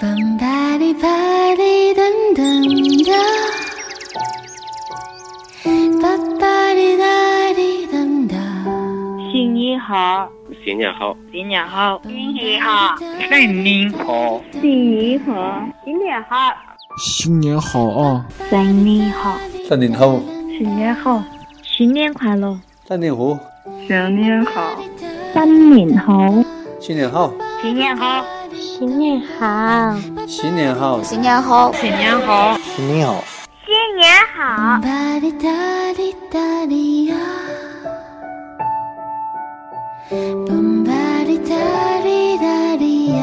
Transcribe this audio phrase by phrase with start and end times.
[0.00, 1.08] 嘣吧哩吧
[1.54, 2.00] 哩噔
[2.34, 3.12] 噔哒，
[6.00, 6.04] 吧
[6.40, 7.04] 吧哩哒
[7.52, 8.36] 哩噔哒。
[9.30, 10.28] 新年好，
[10.64, 12.96] 新年好，新年好，新年好，
[13.28, 16.54] 新年好，新年好，新年好，
[16.98, 18.26] 新年好啊！
[18.50, 20.20] 新年好，新年好，
[20.58, 21.22] 新年好，
[21.62, 22.58] 新年快乐，
[22.88, 23.38] 新年好，
[23.86, 24.76] 新年好，
[25.34, 26.42] 新年好，
[26.80, 28.24] 新年好，新年好，
[28.78, 29.92] 新年好，
[30.28, 33.24] 新年好，新年好，新年好，新年好，
[33.66, 35.48] 新年好，吧哩哒
[35.96, 37.16] 哩哒哩呀，
[40.08, 40.92] 嘣吧
[41.26, 41.56] 哩哒
[42.04, 43.20] 哩哒哩呀。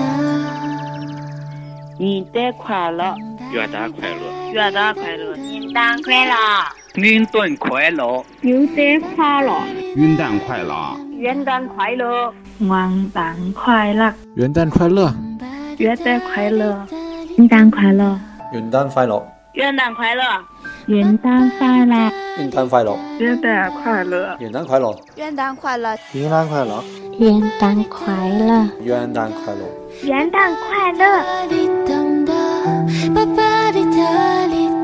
[1.99, 3.16] 元旦快乐，
[3.54, 6.66] 元旦快乐，元旦快乐，元旦快乐，
[6.96, 9.55] 元旦快乐，元旦快乐，
[9.94, 10.74] 元旦快乐！
[11.18, 15.16] 元旦快乐，元旦快乐，元旦快乐！
[15.77, 16.88] 元旦快乐，
[17.38, 18.17] 元旦快乐，
[18.53, 19.21] 元旦快乐，
[19.53, 20.23] 元旦快乐，
[20.87, 25.98] 元旦快乐，元旦快乐，元旦快乐，元旦快乐，元旦快乐！
[27.20, 29.65] 元旦快乐，元旦快乐，元旦快乐。
[30.04, 30.32] 元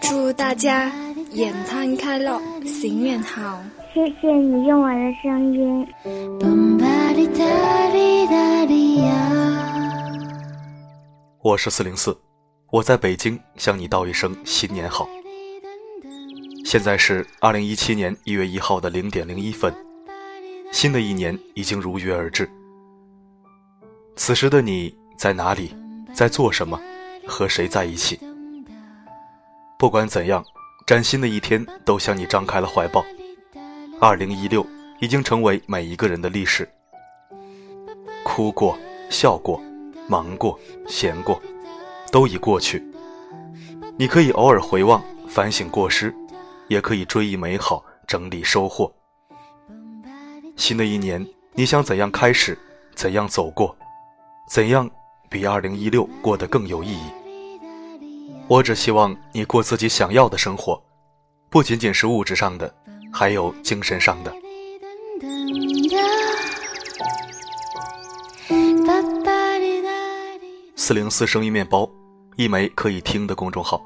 [0.00, 0.90] 祝大家
[1.32, 3.60] 元旦快乐，新年好！
[3.94, 5.86] 谢谢你用我的声音。
[11.40, 12.18] 我是四零四，
[12.72, 15.08] 我在北京向你道一声新年好。
[16.64, 19.72] 现在是二零一七年一月一号的零点零一分，
[20.72, 22.50] 新的一年已经如约而至。
[24.16, 25.72] 此时的你在哪里，
[26.12, 26.80] 在做什么，
[27.28, 28.18] 和谁在一起？
[29.78, 30.44] 不管怎样，
[30.84, 33.04] 崭新的一天都向你张开了怀抱。
[34.00, 34.66] 二零一六
[35.00, 36.68] 已经成为每一个人的历史，
[38.24, 38.76] 哭过，
[39.10, 39.60] 笑过。
[40.06, 41.40] 忙过、闲过，
[42.12, 42.84] 都已过去。
[43.96, 46.14] 你可以偶尔回望、反省过失，
[46.68, 48.92] 也可以追忆美好、整理收获。
[50.56, 52.58] 新的一年，你想怎样开始？
[52.94, 53.74] 怎样走过？
[54.46, 54.90] 怎样
[55.30, 57.10] 比二零一六过得更有意义？
[58.46, 60.78] 我只希望你过自己想要的生活，
[61.48, 62.74] 不仅仅是物质上的，
[63.16, 64.34] 还有精神上的。
[70.74, 71.88] 四零四声音面包，
[72.34, 73.80] 一枚可以听的公众号。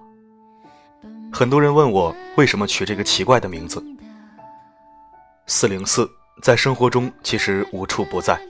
[1.31, 3.84] 很多人问我为什么取这个奇怪的名字。
[5.47, 6.10] 四零四
[6.43, 8.41] 在生活中其实无处不在。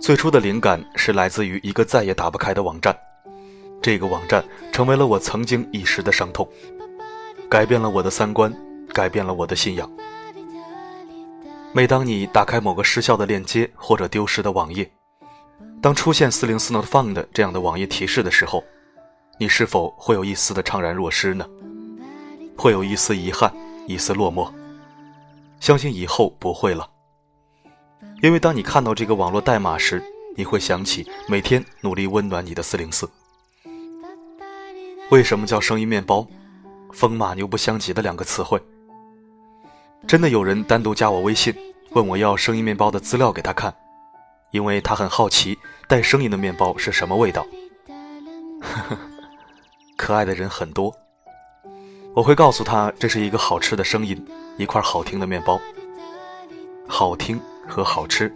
[0.00, 2.96] 最初的灵感是来自于一个再也打不开的网站，
[3.82, 6.48] 这个网站成为了我曾经一时的伤痛，
[7.50, 8.54] 改变了我的三观，
[8.92, 9.90] 改变了我的信仰。
[11.72, 14.90] 每当你打开某个失效的链接或者丢失的网页，
[15.80, 18.64] 当出现四零四 not found 这样的网页提示的时候，
[19.38, 21.46] 你是否会有一丝的怅然若失呢？
[22.56, 23.54] 会有一丝遗憾，
[23.86, 24.52] 一丝落寞。
[25.60, 26.90] 相信以后不会了，
[28.22, 30.02] 因为当你看到这个网络代码时，
[30.36, 33.08] 你会想起每天努力温暖你的四零四。
[35.10, 36.26] 为什么叫声音面包？
[36.92, 38.60] 风马牛不相及的两个词汇。
[40.06, 41.54] 真的有人单独加我微信，
[41.90, 43.74] 问我要声音面包的资料给他看。
[44.50, 45.56] 因为他很好奇
[45.86, 47.46] 带声音的面包是什么味道。
[49.96, 50.92] 可爱的人很多。
[52.14, 55.60] 我会告诉他这是一个好吃的声音，一块好听的面包。
[56.88, 58.34] 好听和好吃，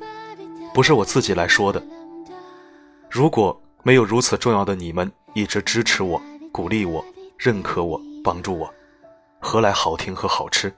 [0.73, 1.83] 不是我自己来说的。
[3.11, 6.23] 如果没有如此重要的你们一直支持我、
[6.53, 7.05] 鼓励我、
[7.37, 8.73] 认可我、帮助我，
[9.41, 10.73] 何来好听和好吃？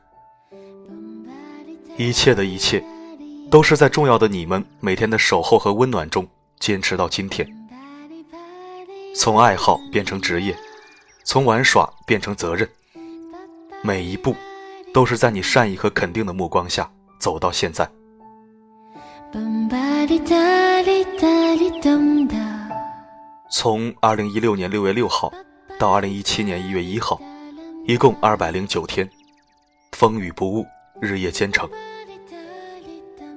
[1.97, 2.83] 一切的一切。
[3.49, 6.27] 都是在重要的你们每天的守候和温暖中
[6.59, 7.47] 坚持到今天。
[9.15, 10.53] 从爱好变成职业，
[11.25, 12.69] 从玩耍变成责任，
[13.83, 14.35] 每一步
[14.93, 16.91] 都是在你善意和肯定的目光下
[17.21, 17.89] 走到现在。
[23.49, 25.33] 从二零一六年六月六号
[25.79, 27.21] 到二零一七年一月一号，
[27.87, 29.09] 一共二百零九天，
[29.93, 30.67] 风雨不误，
[31.01, 31.69] 日夜兼程。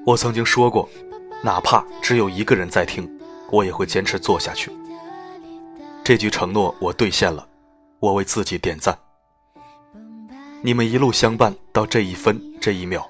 [0.05, 0.87] 我曾经说过，
[1.43, 3.09] 哪怕只有一个人在听，
[3.51, 4.71] 我也会坚持做下去。
[6.03, 7.47] 这句承诺我兑现了，
[7.99, 8.97] 我为自己点赞。
[10.61, 13.07] 你们一路相伴到这一分这一秒，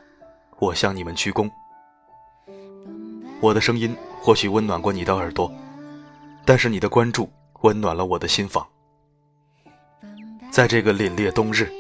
[0.60, 1.50] 我向你们鞠躬。
[3.40, 5.52] 我的声音或许温暖过你的耳朵，
[6.46, 7.32] 但是你的关注
[7.62, 8.68] 温暖了我的心房。
[10.52, 11.72] 在这个凛冽冬日，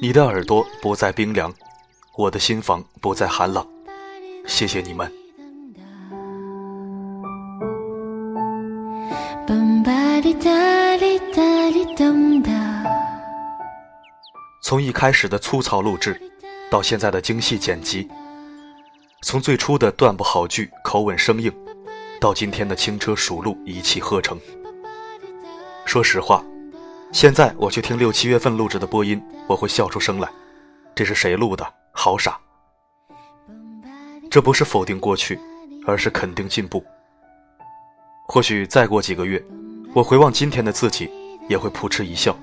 [0.00, 1.52] 你的耳朵不再冰凉，
[2.16, 3.66] 我的心房不再寒冷
[4.46, 5.10] 谢谢你们
[14.62, 16.20] 从一开始的粗糙录制
[16.70, 18.08] 到现在的精细剪辑
[19.22, 21.52] 从最初的断不好句口吻生硬
[22.20, 24.40] 到今天的轻车熟路一气呵成
[25.84, 26.44] 说实话
[27.12, 30.28] 现在我去听六七月份录制的播音我会笑出声来
[30.94, 32.38] 这是谁录的好傻！
[34.30, 35.38] 这不是否定过去，
[35.86, 36.84] 而是肯定进步。
[38.26, 39.42] 或许再过几个月，
[39.94, 41.08] 我回望今天的自己，
[41.48, 42.36] 也会扑哧一笑。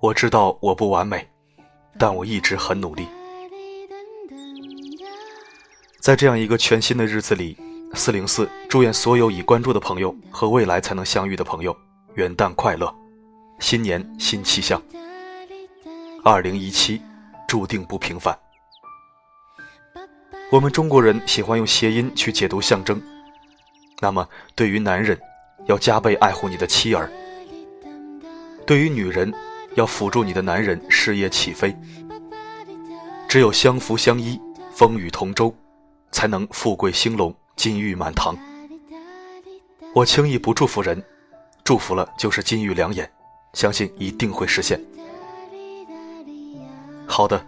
[0.00, 1.28] 我知道我不完美，
[1.98, 3.06] 但我一直很努力。
[6.00, 7.56] 在这样一个全新的日子里，
[7.92, 11.76] 四零四祝愿所有已关注的朋友和未来才能相遇的朋友
[12.14, 12.92] 元旦快乐，
[13.60, 14.80] 新年新气象。
[16.24, 17.02] 二零一七
[17.48, 18.38] 注定不平凡。
[20.52, 23.02] 我们中国人喜欢用谐音去解读象征，
[24.00, 25.18] 那么对于男人，
[25.66, 27.08] 要加倍爱护你的妻儿；
[28.66, 29.32] 对于女人，
[29.76, 31.74] 要辅助你的男人事业起飞。
[33.26, 34.40] 只有相扶相依，
[34.70, 35.54] 风雨同舟，
[36.12, 38.36] 才能富贵兴隆，金玉满堂。
[39.94, 41.02] 我轻易不祝福人，
[41.64, 43.10] 祝福了就是金玉良言，
[43.54, 44.78] 相信一定会实现。
[47.08, 47.44] 好的，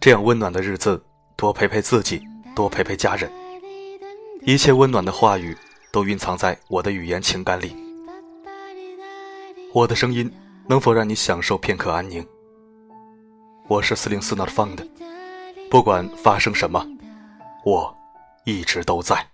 [0.00, 1.04] 这样温暖的日子，
[1.36, 2.22] 多陪陪自己，
[2.54, 3.30] 多陪陪家人。
[4.46, 5.54] 一切温暖的话语，
[5.90, 7.76] 都蕴藏在我的语言情感里。
[9.74, 10.32] 我的声音。
[10.68, 12.24] 能否让你享受片刻安宁？
[13.66, 14.78] 我是四零四 not found，
[15.68, 16.86] 不管发生什么，
[17.64, 17.92] 我
[18.44, 19.26] 一直都在。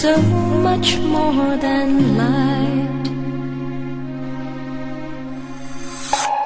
[0.00, 0.16] So
[0.62, 3.06] much more than light.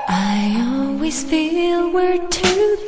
[0.08, 2.83] I always feel we're together.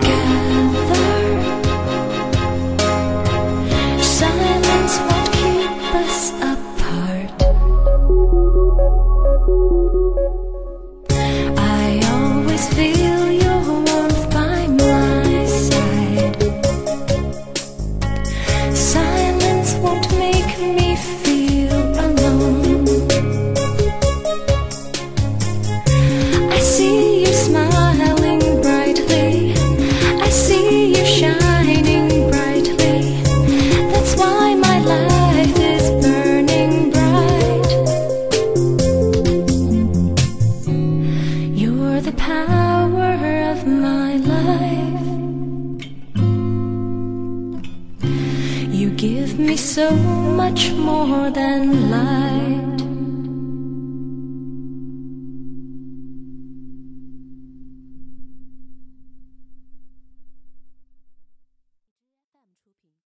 [48.96, 52.75] Give me so much more than life.